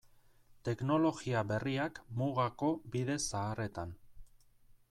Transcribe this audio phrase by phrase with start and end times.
[0.69, 3.97] Teknologia berriak mugako bide zaharretan.